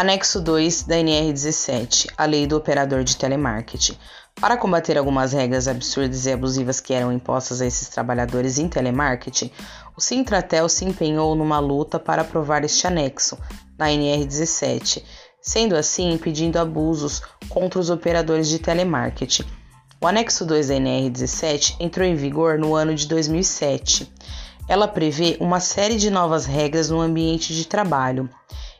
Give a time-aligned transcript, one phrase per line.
[0.00, 3.96] Anexo 2 da NR17, a Lei do Operador de Telemarketing.
[4.40, 9.50] Para combater algumas regras absurdas e abusivas que eram impostas a esses trabalhadores em telemarketing,
[9.96, 13.36] o Sintratel se empenhou numa luta para aprovar este anexo
[13.76, 15.02] na NR17,
[15.42, 19.46] sendo assim impedindo abusos contra os operadores de telemarketing.
[20.00, 24.08] O anexo 2 da NR17 entrou em vigor no ano de 2007.
[24.68, 28.30] Ela prevê uma série de novas regras no ambiente de trabalho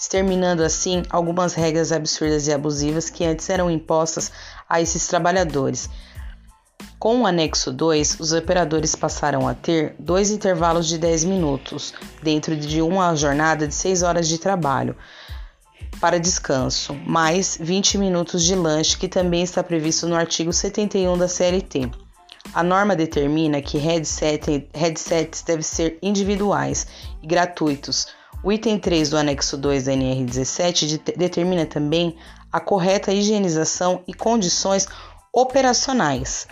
[0.00, 4.32] exterminando assim algumas regras absurdas e abusivas que antes eram impostas
[4.66, 5.90] a esses trabalhadores.
[6.98, 12.56] Com o anexo 2, os operadores passaram a ter dois intervalos de 10 minutos dentro
[12.56, 14.96] de uma jornada de 6 horas de trabalho
[16.00, 21.28] para descanso, mais 20 minutos de lanche, que também está previsto no artigo 71 da
[21.28, 21.90] CLT.
[22.54, 26.86] A norma determina que headset, headsets devem ser individuais
[27.22, 28.06] e gratuitos
[28.42, 32.16] o item 3 do anexo 2 da NR17 de, determina também
[32.50, 34.88] a correta higienização e condições
[35.32, 36.48] operacionais.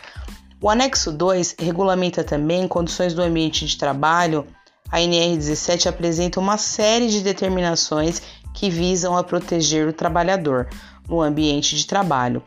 [0.61, 4.47] O anexo 2 regulamenta também condições do ambiente de trabalho.
[4.91, 8.21] A NR17 apresenta uma série de determinações
[8.53, 10.69] que visam a proteger o trabalhador
[11.09, 12.43] no ambiente de trabalho.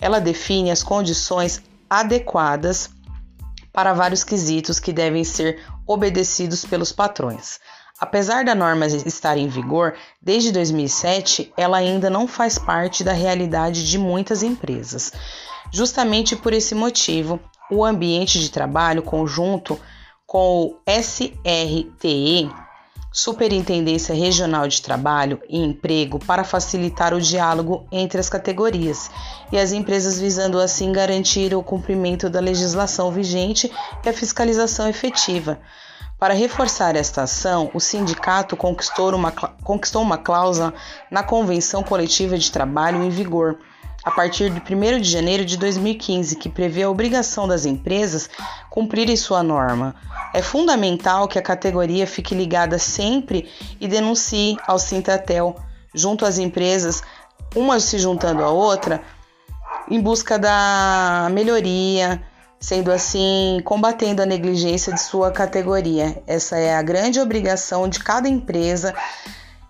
[0.00, 2.90] Ela define as condições adequadas
[3.72, 7.60] para vários quesitos que devem ser obedecidos pelos patrões.
[8.00, 13.88] Apesar da norma estar em vigor desde 2007, ela ainda não faz parte da realidade
[13.88, 15.12] de muitas empresas.
[15.72, 19.78] Justamente por esse motivo, o ambiente de trabalho conjunto
[20.24, 22.48] com o SRTE,
[23.12, 29.10] Superintendência Regional de Trabalho e Emprego, para facilitar o diálogo entre as categorias
[29.50, 33.72] e as empresas, visando assim garantir o cumprimento da legislação vigente
[34.04, 35.58] e a fiscalização efetiva
[36.18, 40.74] para reforçar esta ação, o sindicato conquistou uma, conquistou uma cláusula
[41.10, 43.58] na Convenção Coletiva de Trabalho em vigor
[44.04, 48.30] a partir de 1 de janeiro de 2015, que prevê a obrigação das empresas
[48.70, 49.94] cumprirem sua norma.
[50.32, 53.50] É fundamental que a categoria fique ligada sempre
[53.80, 55.56] e denuncie ao Sintatel,
[55.94, 57.02] junto às empresas,
[57.54, 59.02] uma se juntando à outra,
[59.90, 62.22] em busca da melhoria,
[62.60, 66.22] sendo assim combatendo a negligência de sua categoria.
[66.26, 68.94] Essa é a grande obrigação de cada empresa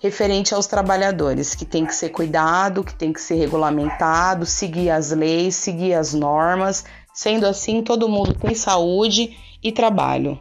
[0.00, 5.10] referente aos trabalhadores, que tem que ser cuidado, que tem que ser regulamentado, seguir as
[5.10, 6.84] leis, seguir as normas.
[7.12, 10.40] Sendo assim, todo mundo tem saúde e trabalho.